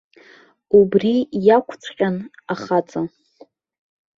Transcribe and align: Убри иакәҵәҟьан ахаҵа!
Убри 0.79 1.13
иакәҵәҟьан 1.45 2.15
ахаҵа! 2.53 3.01